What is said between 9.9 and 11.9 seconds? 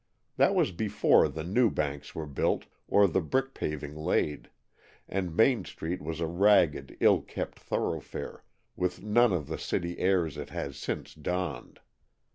airs it has since donned.